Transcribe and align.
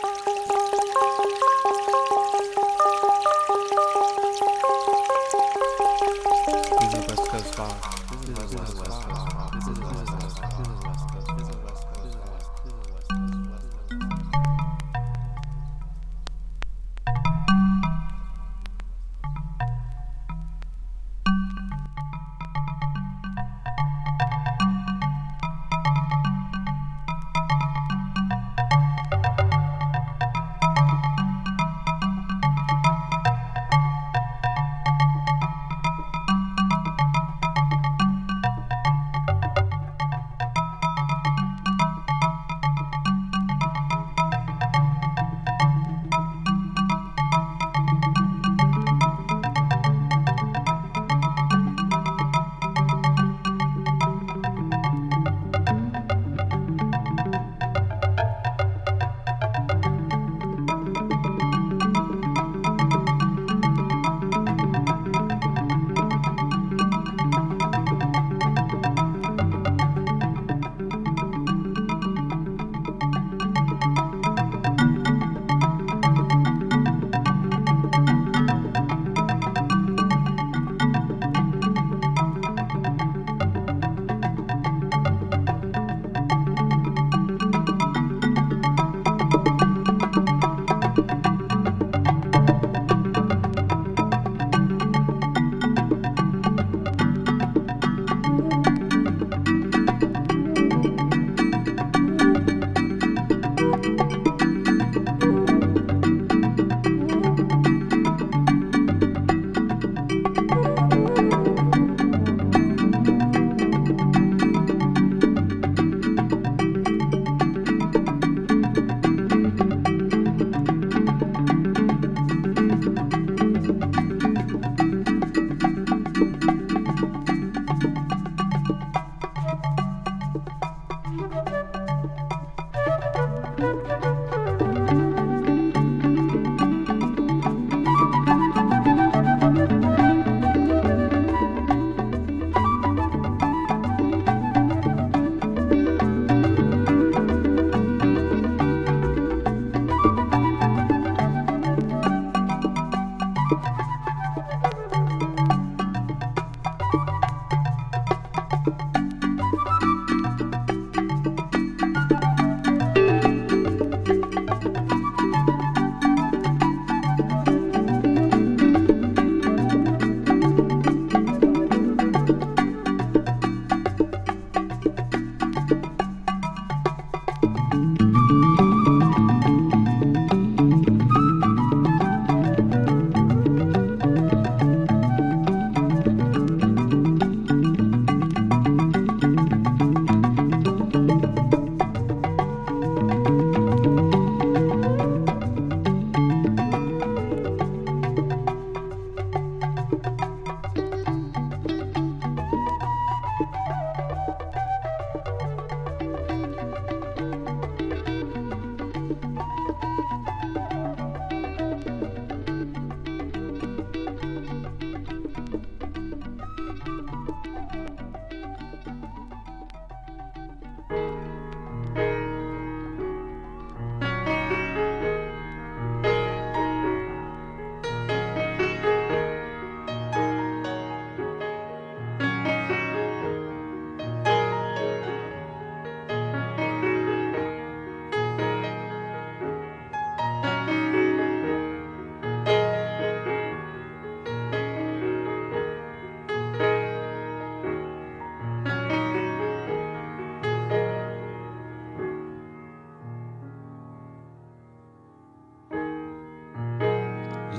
Bye. 0.00 0.41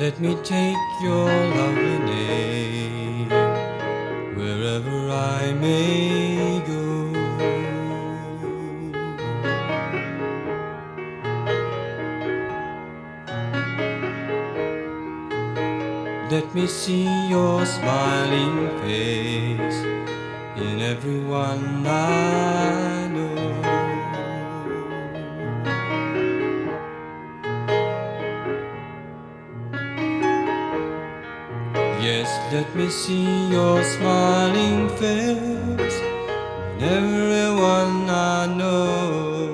Let 0.04 0.20
me 0.20 0.36
take 0.44 0.76
your 1.02 1.30
lovely 1.60 2.00
name 2.00 3.30
wherever 4.36 4.98
I 5.10 5.54
may 5.54 6.60
go. 6.68 6.84
Let 16.30 16.54
me 16.54 16.68
see 16.68 17.08
your 17.30 17.66
smiling 17.66 18.78
face 18.82 19.13
me 32.84 32.90
see 32.90 33.48
your 33.50 33.82
smiling 33.82 34.90
face 34.98 35.98
in 36.76 36.84
everyone 36.84 38.10
I 38.10 38.46
know. 38.58 39.54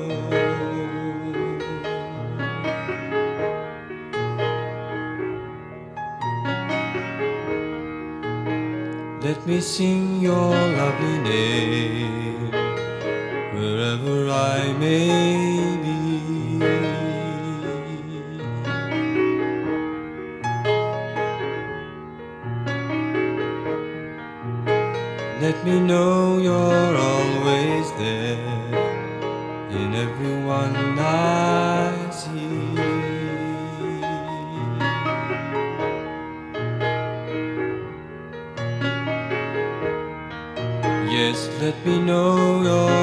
Let 9.21 9.45
me 9.45 9.61
sing 9.61 10.21
your 10.21 10.55
lovely 10.79 11.17
name 11.19 12.51
wherever 13.53 14.29
I 14.31 14.73
may 14.79 15.77
be. 15.83 16.88
me 25.69 25.79
know 25.79 26.39
you're 26.39 26.97
always 26.97 27.91
there 28.03 28.39
in 29.69 29.93
everyone 29.93 30.75
I 30.97 32.09
see. 32.09 32.73
Yes, 41.15 41.49
let 41.61 41.75
me 41.85 41.99
know 41.99 42.63
you're. 42.63 42.98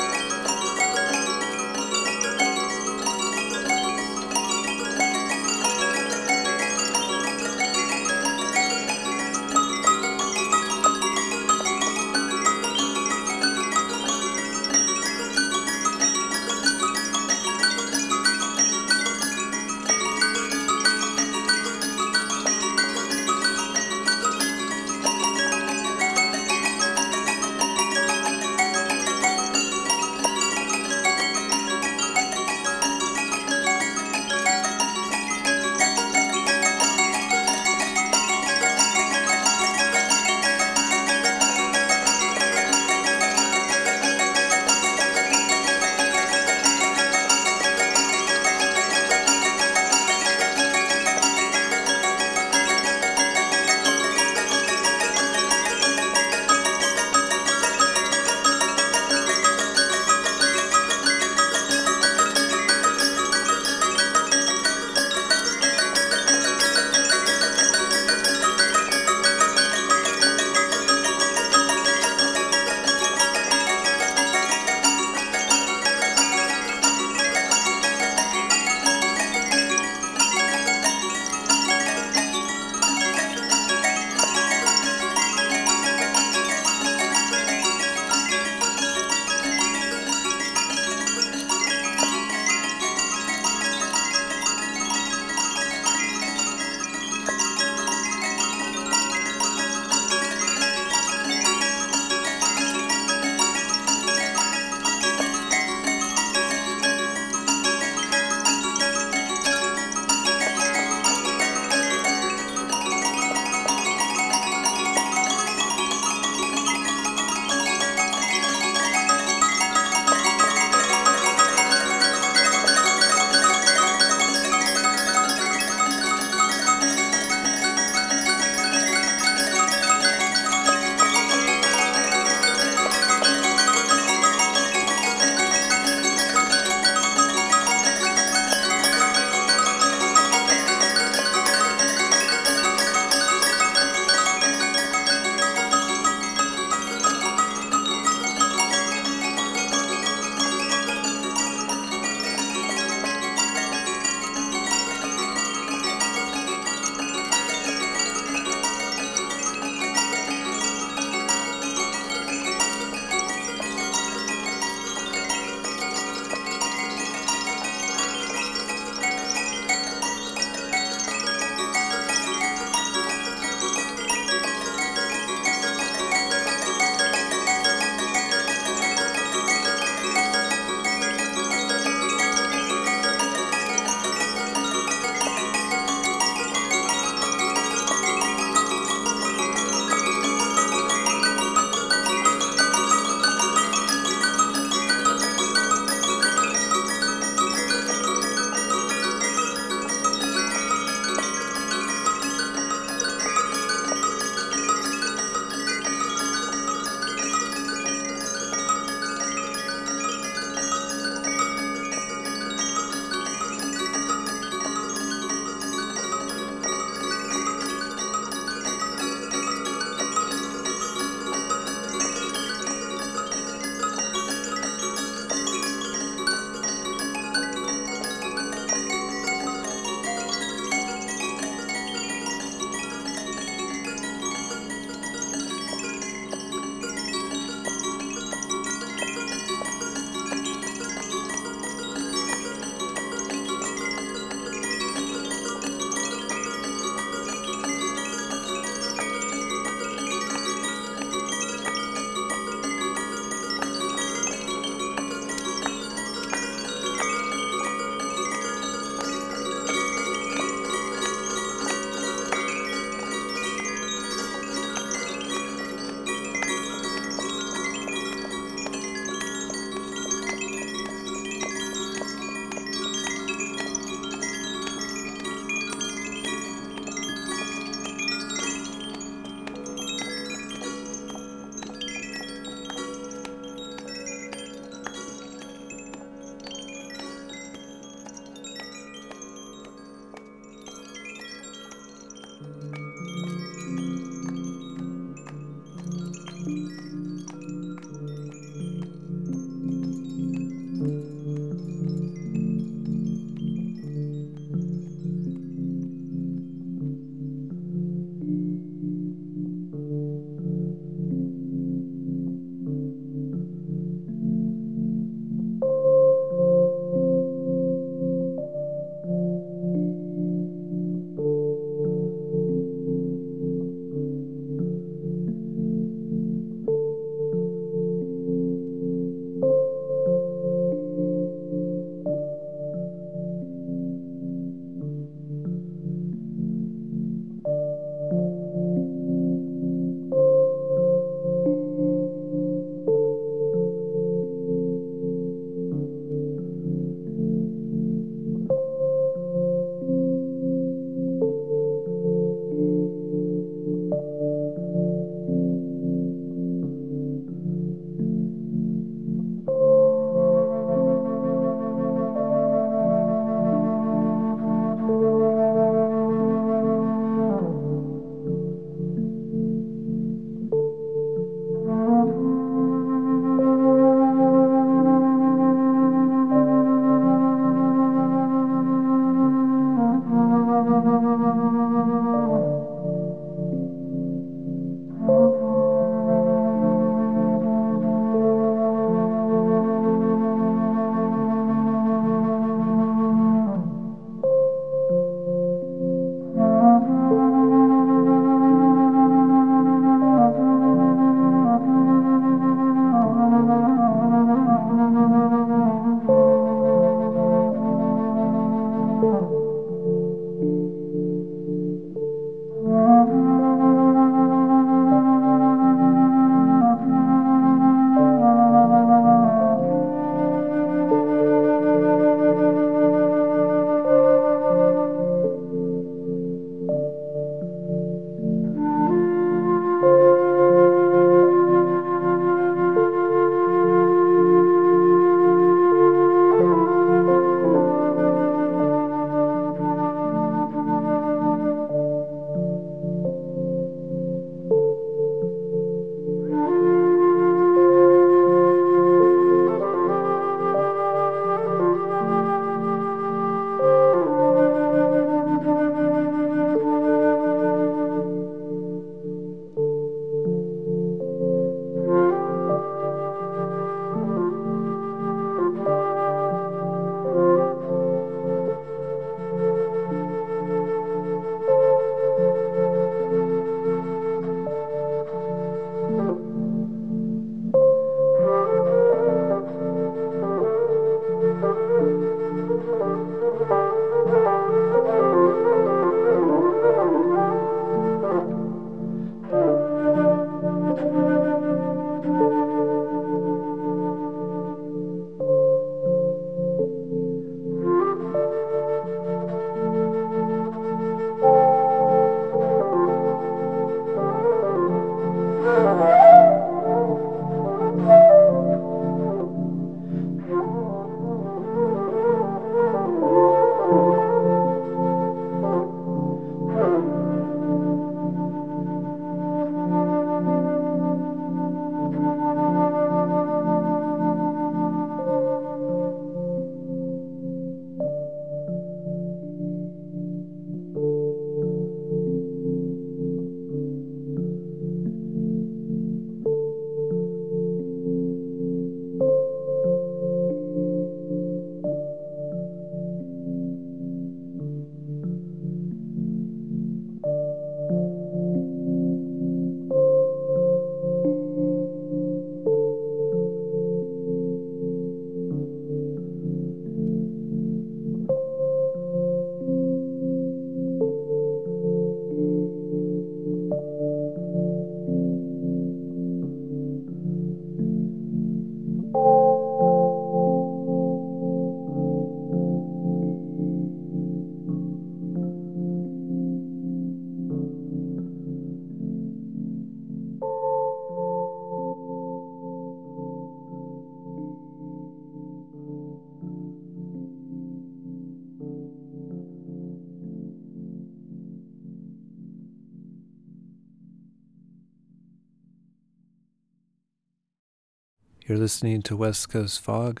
You're 598.30 598.38
listening 598.38 598.82
to 598.82 598.96
West 598.96 599.28
Coast 599.28 599.60
Fog. 599.60 600.00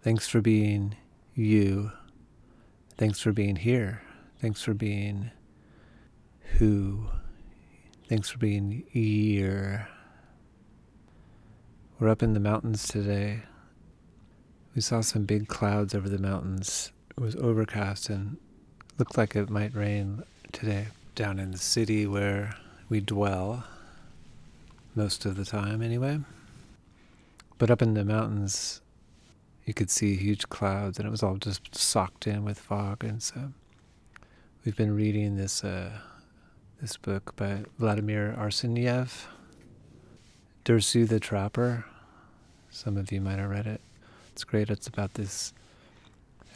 Thanks 0.00 0.28
for 0.28 0.40
being 0.40 0.94
you. 1.34 1.90
Thanks 2.96 3.18
for 3.18 3.32
being 3.32 3.56
here. 3.56 4.00
Thanks 4.40 4.62
for 4.62 4.74
being 4.74 5.32
who. 6.58 7.08
Thanks 8.08 8.28
for 8.28 8.38
being 8.38 8.84
here. 8.92 9.88
We're 11.98 12.10
up 12.10 12.22
in 12.22 12.32
the 12.32 12.38
mountains 12.38 12.86
today. 12.86 13.42
We 14.76 14.80
saw 14.80 15.00
some 15.00 15.24
big 15.24 15.48
clouds 15.48 15.96
over 15.96 16.08
the 16.08 16.16
mountains. 16.16 16.92
It 17.10 17.20
was 17.20 17.34
overcast 17.34 18.08
and 18.08 18.36
looked 18.98 19.18
like 19.18 19.34
it 19.34 19.50
might 19.50 19.74
rain 19.74 20.22
today 20.52 20.86
down 21.16 21.40
in 21.40 21.50
the 21.50 21.58
city 21.58 22.06
where 22.06 22.54
we 22.88 23.00
dwell 23.00 23.64
most 24.94 25.26
of 25.26 25.34
the 25.34 25.44
time 25.44 25.82
anyway. 25.82 26.20
But 27.58 27.70
up 27.70 27.82
in 27.82 27.94
the 27.94 28.04
mountains, 28.04 28.80
you 29.66 29.74
could 29.74 29.90
see 29.90 30.16
huge 30.16 30.48
clouds, 30.48 30.98
and 30.98 31.06
it 31.06 31.10
was 31.10 31.22
all 31.22 31.36
just 31.36 31.74
socked 31.74 32.26
in 32.26 32.44
with 32.44 32.58
fog. 32.58 33.04
And 33.04 33.22
so, 33.22 33.52
we've 34.64 34.76
been 34.76 34.94
reading 34.94 35.36
this 35.36 35.64
uh, 35.64 35.90
this 36.80 36.96
book 36.96 37.34
by 37.36 37.64
Vladimir 37.78 38.34
Arseniev, 38.38 39.26
Dersu 40.64 41.06
the 41.06 41.18
Trapper. 41.18 41.84
Some 42.70 42.96
of 42.96 43.10
you 43.10 43.20
might 43.20 43.38
have 43.38 43.50
read 43.50 43.66
it. 43.66 43.80
It's 44.32 44.44
great. 44.44 44.70
It's 44.70 44.86
about 44.86 45.14
this 45.14 45.52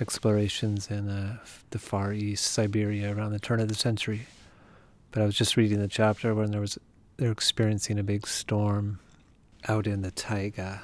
explorations 0.00 0.90
in 0.90 1.08
uh, 1.08 1.38
the 1.70 1.78
Far 1.78 2.12
East, 2.12 2.44
Siberia, 2.44 3.14
around 3.14 3.32
the 3.32 3.40
turn 3.40 3.60
of 3.60 3.68
the 3.68 3.74
century. 3.74 4.26
But 5.10 5.22
I 5.22 5.26
was 5.26 5.34
just 5.34 5.56
reading 5.56 5.80
the 5.80 5.88
chapter 5.88 6.34
when 6.34 6.52
there 6.52 6.60
was 6.60 6.78
they're 7.16 7.32
experiencing 7.32 7.98
a 7.98 8.02
big 8.02 8.26
storm 8.26 9.00
out 9.68 9.86
in 9.86 10.02
the 10.02 10.10
taiga, 10.10 10.82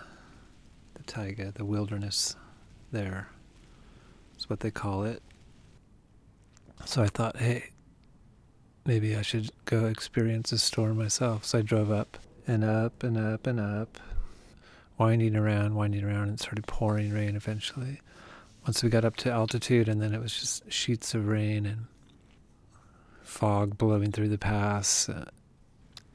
taiga, 1.05 1.53
the 1.53 1.65
wilderness 1.65 2.37
there. 2.93 3.29
Is 4.39 4.49
what 4.49 4.61
they 4.61 4.71
call 4.71 5.05
it. 5.05 5.23
So 6.85 7.03
I 7.03 7.09
thought, 7.09 7.37
hey, 7.39 7.71
maybe 8.87 9.17
I 9.17 9.23
should 9.23 9.51
go 9.65 9.87
experience 9.87 10.53
a 10.53 10.59
storm 10.59 10.99
myself. 10.99 11.45
So 11.45 11.59
I 11.59 11.63
drove 11.63 11.91
up 11.91 12.19
and 12.47 12.65
up 12.65 13.03
and 13.03 13.19
up 13.19 13.47
and 13.47 13.61
up, 13.61 13.99
winding 14.97 15.37
around, 15.37 15.75
winding 15.75 16.05
around, 16.05 16.29
and 16.29 16.41
started 16.41 16.67
pouring 16.67 17.13
rain 17.13 17.37
eventually. 17.37 18.01
Once 18.67 18.83
we 18.83 18.89
got 18.89 19.05
up 19.05 19.17
to 19.17 19.31
altitude, 19.31 19.89
and 19.89 20.01
then 20.01 20.15
it 20.15 20.21
was 20.21 20.39
just 20.39 20.71
sheets 20.73 21.15
of 21.15 21.27
rain, 21.27 21.67
and 21.67 21.87
fog 23.23 23.77
blowing 23.77 24.13
through 24.13 24.29
the 24.29 24.39
pass, 24.39 25.09
uh, 25.09 25.27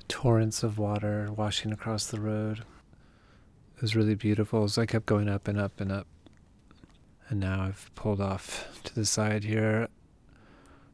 torrents 0.08 0.64
of 0.64 0.78
water 0.78 1.32
washing 1.36 1.72
across 1.72 2.08
the 2.08 2.20
road. 2.20 2.64
It 3.76 3.82
was 3.82 3.96
really 3.96 4.16
beautiful. 4.16 4.68
So 4.68 4.82
I 4.82 4.86
kept 4.86 5.06
going 5.06 5.30
up 5.30 5.48
and 5.48 5.60
up 5.60 5.80
and 5.80 5.92
up. 5.92 6.08
And 7.30 7.40
now 7.40 7.64
I've 7.64 7.90
pulled 7.96 8.22
off 8.22 8.68
to 8.84 8.94
the 8.94 9.06
side 9.06 9.44
here. 9.44 9.88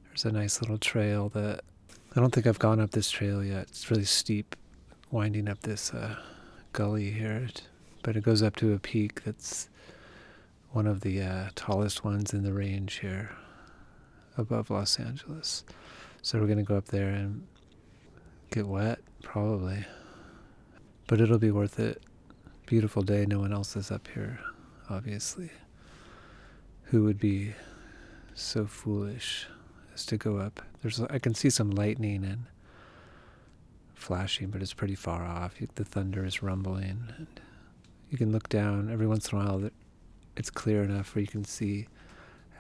There's 0.08 0.26
a 0.26 0.32
nice 0.32 0.62
little 0.62 0.78
trail 0.78 1.30
that 1.30 1.62
I 2.16 2.20
don't 2.20 2.34
think 2.34 2.48
I've 2.48 2.60
gone 2.60 2.80
up 2.80 2.92
this 2.92 3.12
trail 3.12 3.44
yet. 3.44 3.64
It's 3.64 3.90
really 3.92 4.06
steep, 4.06 4.56
winding 5.12 5.48
up 5.48 5.62
this 5.62 5.94
uh, 5.94 6.16
gully 6.74 7.12
here. 7.12 7.48
But 8.04 8.16
it 8.16 8.24
goes 8.24 8.42
up 8.42 8.56
to 8.58 8.74
a 8.74 8.80
peak 8.80 9.24
that's 9.24 9.70
one 10.72 10.88
of 10.88 11.02
the 11.02 11.22
uh, 11.22 11.50
tallest 11.56 12.04
ones 12.04 12.34
in 12.34 12.44
the 12.44 12.54
range 12.54 13.00
here 13.00 13.32
above 14.38 14.70
Los 14.70 15.00
Angeles. 15.00 15.64
So 16.22 16.40
we're 16.40 16.48
going 16.48 16.58
to 16.58 16.64
go 16.64 16.78
up 16.78 16.86
there 16.86 17.10
and 17.10 17.46
get 18.52 18.68
wet, 18.68 19.00
probably. 19.22 19.86
But 21.08 21.22
it'll 21.22 21.40
be 21.40 21.52
worth 21.52 21.80
it. 21.80 22.02
Beautiful 22.70 23.02
day. 23.02 23.26
No 23.26 23.40
one 23.40 23.52
else 23.52 23.76
is 23.76 23.90
up 23.90 24.08
here, 24.14 24.40
obviously. 24.92 25.50
Who 26.84 27.04
would 27.04 27.20
be 27.20 27.56
so 28.36 28.68
foolish 28.68 29.48
as 29.96 30.06
to 30.06 30.18
go 30.18 30.38
up? 30.38 30.62
There's, 30.84 31.02
I 31.02 31.18
can 31.18 31.34
see 31.34 31.50
some 31.50 31.72
lightning 31.72 32.24
and 32.24 32.46
flashing, 33.96 34.52
but 34.52 34.62
it's 34.62 34.76
pretty 34.76 34.94
far 34.94 35.26
off. 35.26 35.56
The 35.74 35.84
thunder 35.84 36.24
is 36.24 36.44
rumbling, 36.44 37.12
and 37.18 37.40
you 38.12 38.20
can 38.20 38.32
look 38.32 38.50
down 38.50 38.92
every 38.92 39.08
once 39.08 39.32
in 39.32 39.40
a 39.40 39.44
while. 39.44 39.72
It's 40.38 40.52
clear 40.52 40.84
enough 40.84 41.16
where 41.16 41.22
you 41.22 41.28
can 41.28 41.46
see 41.46 41.88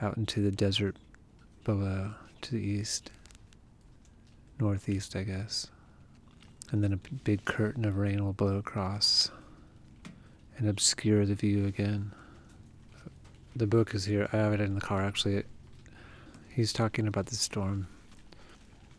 out 0.01 0.17
into 0.17 0.41
the 0.41 0.49
desert 0.49 0.97
below 1.63 2.15
to 2.41 2.51
the 2.51 2.57
east, 2.57 3.11
northeast, 4.59 5.15
I 5.15 5.21
guess. 5.21 5.67
And 6.71 6.83
then 6.83 6.93
a 6.93 6.97
big 6.97 7.45
curtain 7.45 7.85
of 7.85 7.97
rain 7.97 8.25
will 8.25 8.33
blow 8.33 8.57
across 8.57 9.29
and 10.59 10.69
obscure 10.69 11.25
the 11.25 11.33
view 11.33 11.65
again. 11.65 12.11
The 13.55 13.65
book 13.65 13.95
is 13.95 14.05
here. 14.05 14.29
I 14.31 14.37
have 14.37 14.53
it 14.53 14.61
in 14.61 14.75
the 14.75 14.81
car 14.81 15.01
actually. 15.01 15.43
He's 16.49 16.73
talking 16.73 17.07
about 17.07 17.27
the 17.27 17.35
storm. 17.35 17.87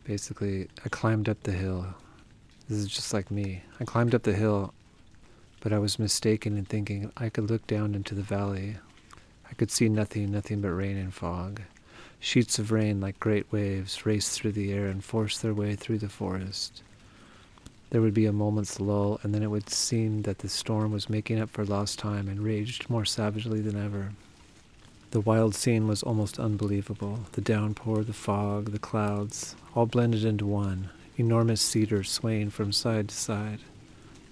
Basically, 0.03 0.67
I 0.83 0.89
climbed 0.89 1.29
up 1.29 1.43
the 1.43 1.51
hill. 1.51 1.85
This 2.67 2.79
is 2.79 2.87
just 2.87 3.13
like 3.13 3.29
me. 3.29 3.61
I 3.79 3.85
climbed 3.85 4.15
up 4.15 4.23
the 4.23 4.33
hill, 4.33 4.73
but 5.59 5.71
I 5.71 5.77
was 5.77 5.99
mistaken 5.99 6.57
in 6.57 6.65
thinking 6.65 7.11
I 7.15 7.29
could 7.29 7.49
look 7.49 7.67
down 7.67 7.93
into 7.93 8.15
the 8.15 8.23
valley. 8.23 8.77
I 9.49 9.53
could 9.53 9.69
see 9.69 9.87
nothing, 9.89 10.31
nothing 10.31 10.61
but 10.61 10.69
rain 10.69 10.97
and 10.97 11.13
fog. 11.13 11.61
Sheets 12.19 12.57
of 12.57 12.71
rain, 12.71 12.99
like 12.99 13.19
great 13.19 13.51
waves, 13.51 14.05
raced 14.05 14.39
through 14.39 14.53
the 14.53 14.73
air 14.73 14.87
and 14.87 15.03
forced 15.03 15.41
their 15.41 15.53
way 15.53 15.75
through 15.75 15.99
the 15.99 16.09
forest. 16.09 16.81
There 17.91 18.01
would 18.01 18.13
be 18.13 18.25
a 18.25 18.33
moment's 18.33 18.79
lull, 18.79 19.19
and 19.21 19.35
then 19.35 19.43
it 19.43 19.51
would 19.51 19.69
seem 19.69 20.23
that 20.23 20.39
the 20.39 20.49
storm 20.49 20.91
was 20.91 21.09
making 21.09 21.39
up 21.39 21.49
for 21.49 21.63
lost 21.63 21.99
time 21.99 22.27
and 22.27 22.41
raged 22.41 22.89
more 22.89 23.05
savagely 23.05 23.61
than 23.61 23.75
ever. 23.75 24.13
The 25.11 25.21
wild 25.21 25.53
scene 25.53 25.87
was 25.87 26.01
almost 26.01 26.39
unbelievable. 26.39 27.19
The 27.33 27.41
downpour, 27.41 28.03
the 28.03 28.13
fog, 28.13 28.71
the 28.71 28.79
clouds, 28.79 29.55
all 29.75 29.85
blended 29.85 30.25
into 30.25 30.45
one, 30.45 30.89
enormous 31.17 31.61
cedars 31.61 32.09
swaying 32.09 32.51
from 32.51 32.71
side 32.71 33.09
to 33.09 33.15
side 33.15 33.59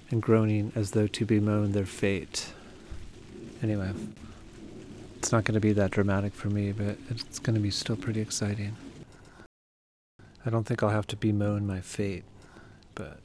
and 0.10 0.22
groaning 0.22 0.72
as 0.74 0.92
though 0.92 1.08
to 1.08 1.26
bemoan 1.26 1.74
their 1.74 1.86
fate. 1.86 2.54
Anyway. 3.62 3.92
It's 5.18 5.34
not 5.34 5.44
going 5.44 5.56
to 5.56 5.60
be 5.60 5.74
that 5.74 5.92
dramatic 5.92 6.34
for 6.34 6.48
me, 6.50 6.72
but 6.72 6.98
it's 7.10 7.40
going 7.40 7.56
to 7.56 7.60
be 7.60 7.72
still 7.72 7.98
pretty 7.98 8.22
exciting. 8.22 8.78
I 10.46 10.50
don't 10.50 10.64
think 10.64 10.82
I'll 10.82 10.90
have 10.92 11.08
to 11.08 11.18
bemoan 11.18 11.68
my 11.68 11.82
fate, 11.82 12.24
but 12.96 13.20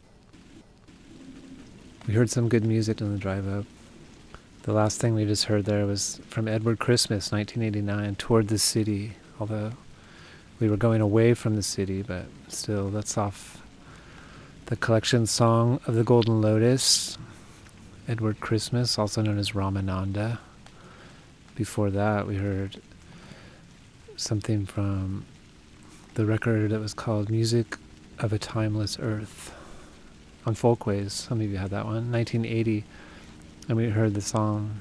we 2.07 2.15
heard 2.15 2.31
some 2.31 2.49
good 2.49 2.65
music 2.65 3.01
on 3.01 3.13
the 3.13 3.19
drive 3.19 3.49
up. 3.49 3.65
The 4.63 4.73
last 4.73 5.01
thing 5.01 5.15
we 5.15 5.25
just 5.25 5.45
heard 5.45 5.65
there 5.65 5.87
was 5.87 6.21
from 6.29 6.49
Edward 6.49 6.79
Christmas, 6.79 7.33
1989, 7.33 8.17
Toward 8.17 8.49
the 8.49 8.59
City, 8.59 9.13
although 9.39 9.73
we 10.61 10.69
were 10.69 10.77
going 10.77 11.01
away 11.01 11.35
from 11.35 11.57
the 11.57 11.63
city, 11.63 12.03
but 12.03 12.27
still, 12.49 12.91
that's 12.91 13.19
off 13.19 13.63
the 14.67 14.77
collection 14.77 15.27
song 15.27 15.81
of 15.87 15.95
the 15.95 16.05
Golden 16.05 16.41
Lotus, 16.41 17.19
Edward 18.09 18.41
Christmas, 18.41 18.99
also 18.99 19.21
known 19.21 19.39
as 19.39 19.53
Ramananda 19.53 20.39
before 21.55 21.91
that, 21.91 22.27
we 22.27 22.37
heard 22.37 22.81
something 24.17 24.67
from 24.67 25.25
the 26.15 26.25
record 26.25 26.71
that 26.71 26.81
was 26.81 26.95
called 26.95 27.31
Music 27.31 27.77
of 28.19 28.33
a 28.33 28.39
Timeless 28.39 28.99
Earth 29.01 29.55
on 30.47 30.55
Folkways. 30.55 31.13
Some 31.13 31.41
of 31.41 31.51
you 31.51 31.57
had 31.57 31.71
that 31.71 31.87
one, 31.87 32.13
1980. 32.13 32.85
And 33.69 33.77
we 33.77 33.89
heard 33.89 34.15
the 34.15 34.21
song 34.21 34.81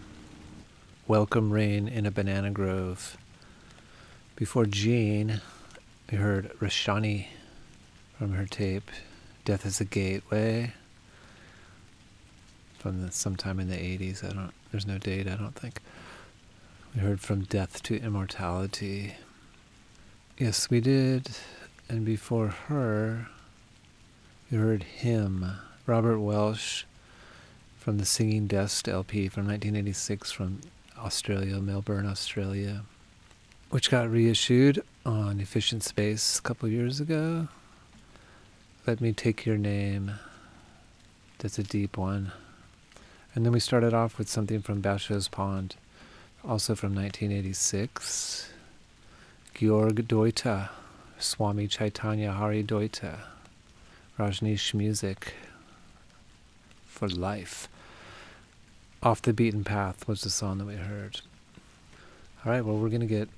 Welcome 1.08 1.52
Rain 1.52 1.88
in 1.88 2.06
a 2.06 2.12
Banana 2.12 2.52
Grove. 2.52 3.18
Before 4.36 4.66
Jean, 4.66 5.42
we 6.12 6.18
heard 6.18 6.52
Rashani 6.60 7.28
from 8.18 8.34
her 8.34 8.46
tape, 8.46 8.92
Death 9.46 9.66
is 9.66 9.80
a 9.80 9.86
Gateway, 9.86 10.74
from 12.78 13.06
the, 13.06 13.12
sometime 13.12 13.60
in 13.60 13.70
the 13.70 13.76
80s. 13.76 14.24
I 14.24 14.34
don't, 14.34 14.54
there's 14.72 14.88
no 14.88 14.98
date, 14.98 15.28
I 15.28 15.36
don't 15.36 15.56
think. 15.56 15.80
We 16.94 17.02
heard 17.02 17.22
from 17.22 17.44
death 17.44 17.82
to 17.84 17.96
immortality. 17.96 19.16
Yes, 20.38 20.70
we 20.70 20.82
did. 20.82 21.30
And 21.90 22.06
before 22.06 22.48
her, 22.48 23.28
we 24.54 24.60
heard 24.60 24.84
him, 24.84 25.52
Robert 25.88 26.20
Welsh, 26.20 26.84
from 27.80 27.98
the 27.98 28.06
Singing 28.06 28.46
Dust 28.46 28.88
LP 28.88 29.28
from 29.28 29.48
1986 29.48 30.32
from 30.32 30.62
Australia, 30.96 31.60
Melbourne, 31.60 32.06
Australia, 32.06 32.84
which 33.72 33.90
got 33.90 34.12
reissued 34.12 34.84
on 35.08 35.40
Efficient 35.40 35.82
Space 35.82 36.38
a 36.38 36.42
couple 36.44 36.70
years 36.70 37.00
ago. 37.00 37.48
Let 38.86 39.02
Me 39.02 39.12
Take 39.12 39.44
Your 39.44 39.58
Name. 39.58 40.12
That's 41.40 41.58
a 41.58 41.64
deep 41.64 41.98
one. 41.98 42.32
And 43.34 43.44
then 43.44 43.54
we 43.54 43.60
started 43.60 43.96
off 43.96 44.20
with 44.20 44.30
something 44.30 44.62
from 44.62 44.84
Basho's 44.84 45.28
Pond 45.28 45.78
also 46.48 46.76
from 46.76 46.94
1986. 46.94 48.52
Georg 49.56 50.08
Deuter, 50.08 50.70
Swami 51.18 51.68
Chaitanya 51.68 52.34
Hari 52.34 52.64
Deuter, 52.64 53.18
Rajneesh 54.18 54.74
Music 54.74 55.34
for 56.86 57.08
Life. 57.08 57.68
Off 59.02 59.22
the 59.22 59.34
Beaten 59.34 59.64
Path 59.64 60.08
was 60.08 60.22
the 60.22 60.30
song 60.30 60.60
that 60.60 60.66
we 60.66 60.76
heard. 60.76 61.22
All 62.46 62.52
right, 62.52 62.64
well, 62.64 62.78
we're 62.78 62.90
going 62.90 63.02
to 63.02 63.08
get 63.08 63.30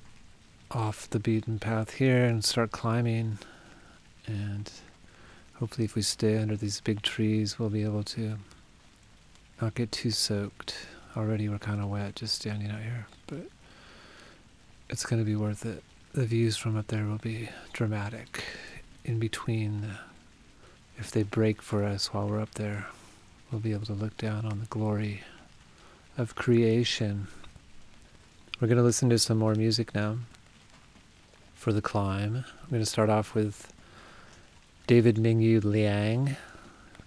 off 0.72 1.10
the 1.10 1.20
beaten 1.20 1.60
path 1.60 1.92
here 1.94 2.26
and 2.26 2.44
start 2.44 2.72
climbing. 2.72 3.38
And 4.28 4.72
hopefully, 5.54 5.86
if 5.86 5.96
we 5.96 6.02
stay 6.02 6.38
under 6.38 6.56
these 6.58 6.82
big 6.82 7.02
trees, 7.02 7.58
we'll 7.58 7.70
be 7.70 7.84
able 7.84 8.04
to 8.04 8.38
not 9.62 9.76
get 9.76 9.92
too 9.92 10.12
soaked 10.12 10.88
already 11.16 11.48
we're 11.48 11.58
kind 11.58 11.82
of 11.82 11.90
wet 11.90 12.16
just 12.16 12.36
standing 12.36 12.70
out 12.70 12.82
here, 12.82 13.08
but 13.28 13.48
it's 14.90 15.06
going 15.06 15.22
to 15.22 15.26
be 15.26 15.36
worth 15.36 15.66
it. 15.66 15.84
The 16.14 16.26
views 16.26 16.58
from 16.58 16.78
up 16.78 16.88
there 16.88 17.06
will 17.06 17.18
be 17.18 17.50
dramatic. 17.72 18.44
In 19.06 19.20
between, 19.20 19.92
if 20.98 21.12
they 21.12 21.24
break 21.24 21.62
for 21.62 21.84
us 21.84 22.14
while 22.14 22.28
we're 22.28 22.42
up 22.42 22.56
there, 22.56 22.88
we'll 23.52 23.62
be 23.62 23.74
able 23.74 23.86
to 23.86 23.94
look 23.94 24.18
down 24.18 24.46
on 24.46 24.60
the 24.60 24.66
glory 24.68 25.22
of 26.18 26.36
creation. 26.36 27.28
We're 28.60 28.68
going 28.68 28.78
to 28.78 28.84
listen 28.84 29.10
to 29.10 29.20
some 29.20 29.38
more 29.38 29.56
music 29.56 29.94
now 29.94 30.18
for 31.56 31.74
the 31.74 31.82
climb. 31.82 32.46
I'm 32.46 32.70
going 32.70 32.82
to 32.82 32.86
start 32.86 33.10
off 33.10 33.36
with 33.36 33.74
David 34.88 35.16
Mingyue 35.16 35.64
Liang, 35.64 36.38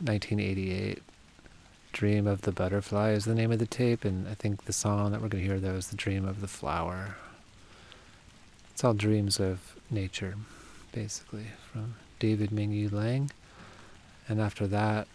1988. 0.01 1.03
Dream 1.93 2.27
of 2.27 2.43
the 2.43 2.53
Butterfly 2.53 3.11
is 3.11 3.25
the 3.25 3.35
name 3.35 3.51
of 3.51 3.59
the 3.59 3.67
tape, 3.67 4.05
and 4.05 4.29
I 4.29 4.35
think 4.35 4.65
the 4.65 4.73
song 4.73 5.11
that 5.13 5.23
we're 5.23 5.29
going 5.29 5.43
to 5.43 5.49
hear, 5.49 5.59
though, 5.59 5.77
is 5.77 5.89
The 5.89 5.97
Dream 5.97 6.27
of 6.27 6.41
the 6.41 6.47
Flower. 6.47 7.17
It's 8.71 8.85
all 8.85 8.95
dreams 8.95 9.41
of 9.41 9.75
nature, 9.91 10.35
basically, 10.93 11.47
from 11.73 11.95
David 12.19 12.51
Mingyue 12.51 12.93
Liang. 12.93 13.31
And 14.29 14.41
after 14.41 14.67
that, 14.67 15.09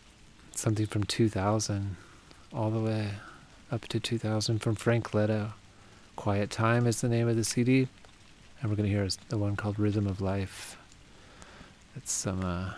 something 0.56 0.88
from 0.88 1.04
2000 1.04 1.95
all 2.52 2.69
the 2.69 2.80
way 2.80 3.10
up 3.71 3.88
to 3.88 3.99
2000 3.99 4.60
from 4.60 4.76
Frank 4.76 5.13
Leto. 5.13 5.54
Quiet 6.15 6.49
Time 6.49 6.86
is 6.88 7.02
the 7.02 7.10
name 7.10 7.28
of 7.28 7.36
the 7.36 7.43
CD. 7.43 7.88
And 8.62 8.69
we're 8.69 8.76
going 8.76 8.89
to 8.89 8.95
hear 8.95 9.08
the 9.30 9.38
one 9.38 9.56
called 9.56 9.78
Rhythm 9.78 10.08
of 10.08 10.21
Life. 10.21 10.78
It's 11.95 12.12
some 12.12 12.43
uh, 12.43 12.73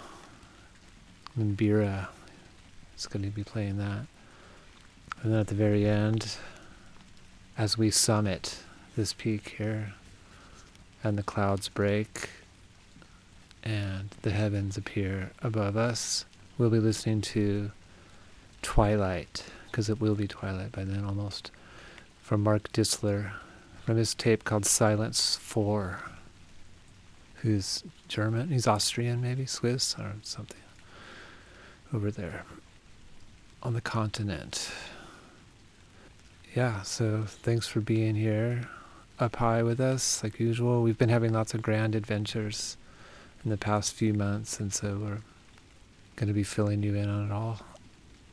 it's 1.37 3.07
going 3.07 3.23
to 3.23 3.29
be 3.29 3.43
playing 3.43 3.77
that. 3.77 4.05
And 5.21 5.33
then 5.33 5.39
at 5.39 5.47
the 5.47 5.55
very 5.55 5.85
end, 5.85 6.37
as 7.57 7.77
we 7.77 7.91
summit 7.91 8.59
this 8.95 9.13
peak 9.13 9.55
here, 9.57 9.93
and 11.03 11.17
the 11.17 11.23
clouds 11.23 11.69
break, 11.69 12.29
and 13.65 14.09
the 14.21 14.31
heavens 14.31 14.77
appear 14.77 15.31
above 15.41 15.75
us. 15.75 16.25
We'll 16.57 16.69
be 16.69 16.79
listening 16.79 17.21
to 17.21 17.71
Twilight, 18.61 19.45
because 19.69 19.89
it 19.89 19.99
will 19.99 20.15
be 20.15 20.27
twilight 20.27 20.71
by 20.71 20.83
then 20.83 21.03
almost, 21.03 21.51
from 22.21 22.43
Mark 22.43 22.71
Disler, 22.71 23.31
from 23.83 23.97
his 23.97 24.13
tape 24.15 24.43
called 24.43 24.65
Silence 24.65 25.35
4, 25.35 25.99
who's 27.41 27.83
German, 28.07 28.49
he's 28.49 28.67
Austrian 28.67 29.21
maybe, 29.21 29.45
Swiss 29.45 29.95
or 29.99 30.13
something, 30.21 30.61
over 31.93 32.09
there 32.09 32.45
on 33.61 33.73
the 33.73 33.81
continent. 33.81 34.71
Yeah, 36.55 36.83
so 36.83 37.25
thanks 37.27 37.67
for 37.67 37.81
being 37.81 38.15
here 38.15 38.69
up 39.19 39.35
high 39.37 39.61
with 39.61 39.79
us, 39.79 40.23
like 40.23 40.39
usual. 40.39 40.81
We've 40.81 40.97
been 40.97 41.09
having 41.09 41.33
lots 41.33 41.53
of 41.53 41.61
grand 41.61 41.95
adventures 41.95 42.77
in 43.45 43.51
the 43.51 43.57
past 43.57 43.93
few 43.93 44.13
months, 44.13 44.59
and 44.59 44.73
so 44.73 44.97
we're 44.97 45.21
going 46.15 46.27
to 46.27 46.33
be 46.33 46.43
filling 46.43 46.83
you 46.83 46.95
in 46.95 47.07
on 47.07 47.27
it 47.29 47.31
all 47.31 47.61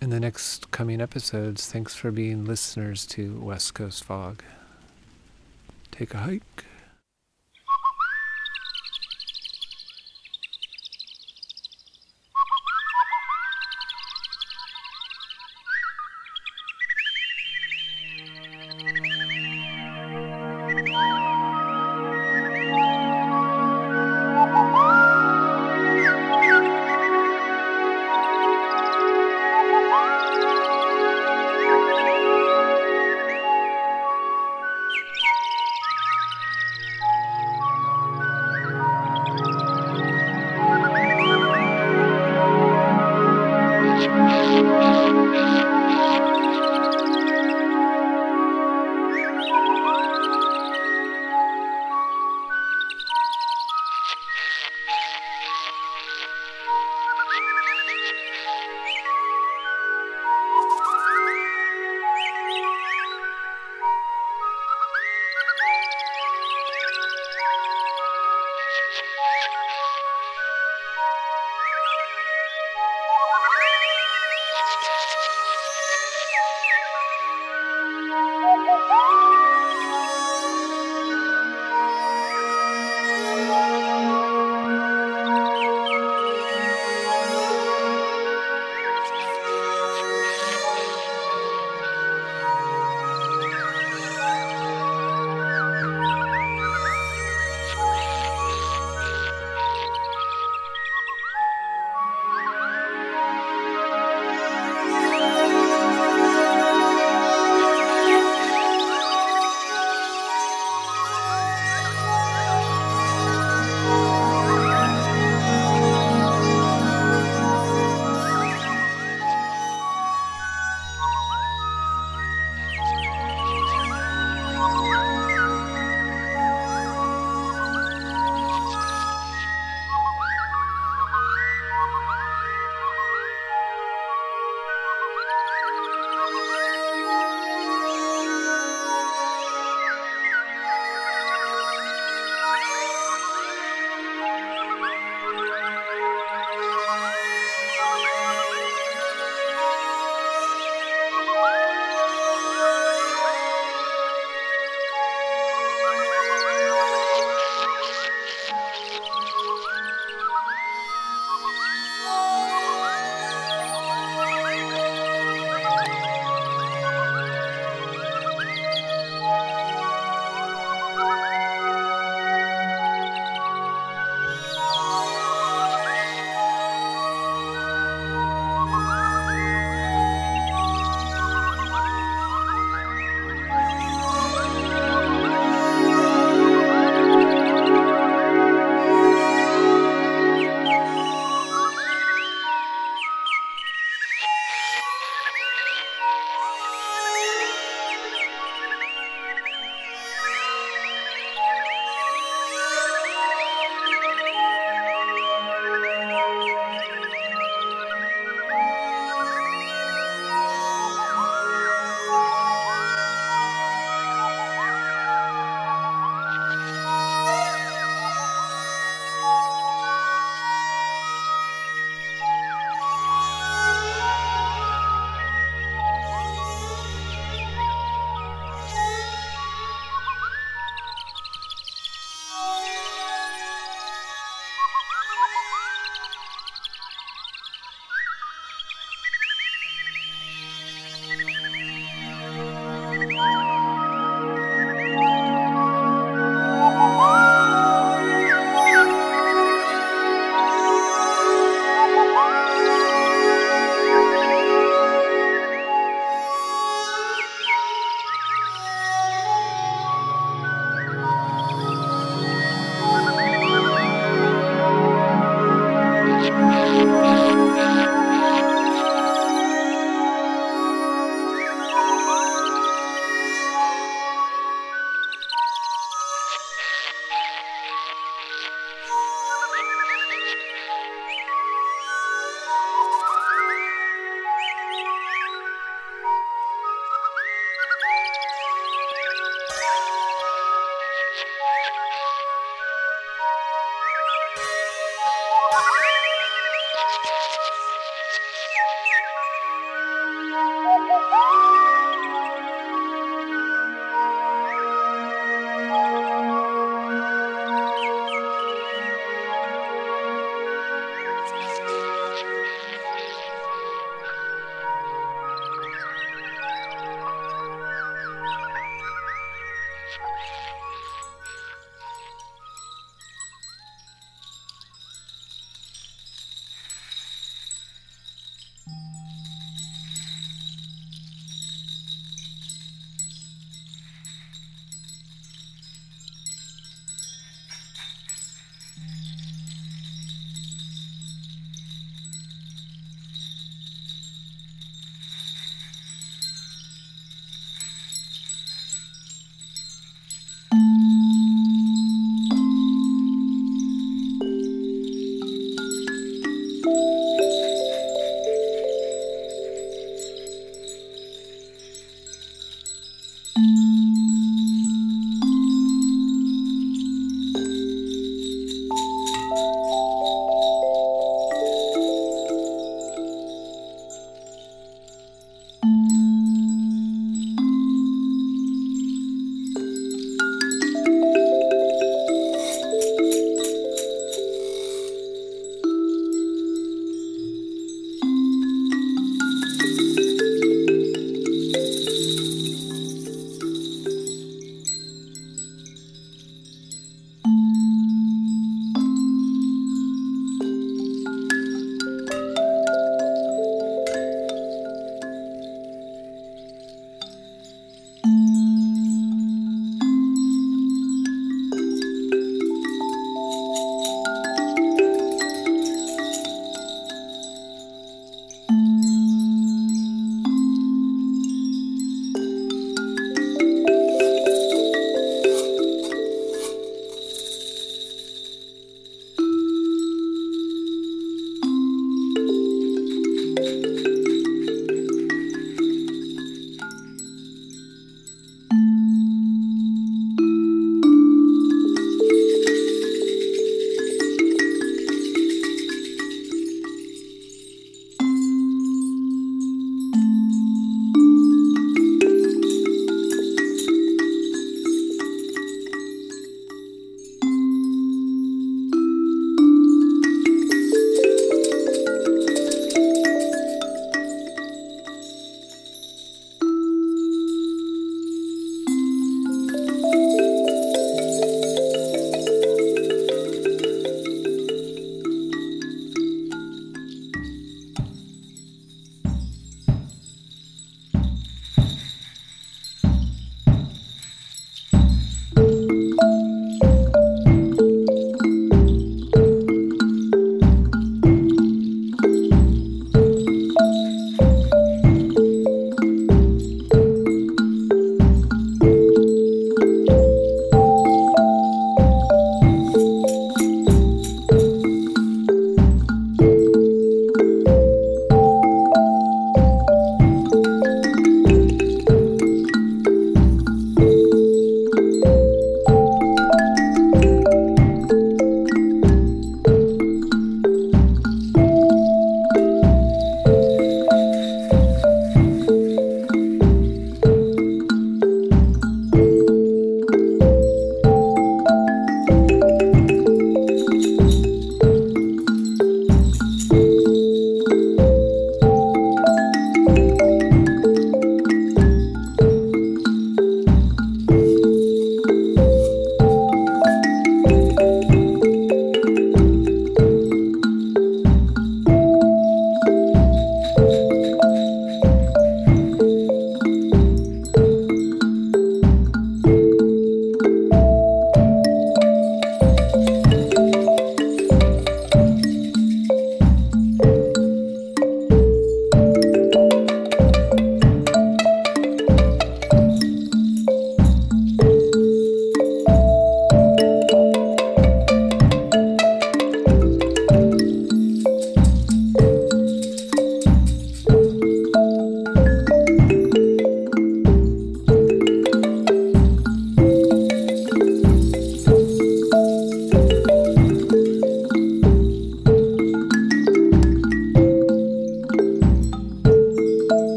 in 0.00 0.08
the 0.10 0.20
next 0.20 0.70
coming 0.70 1.00
episodes. 1.00 1.70
Thanks 1.70 1.94
for 1.94 2.10
being 2.10 2.44
listeners 2.44 3.04
to 3.06 3.38
West 3.40 3.74
Coast 3.74 4.04
Fog. 4.04 4.42
Take 5.90 6.14
a 6.14 6.18
hike. 6.18 6.64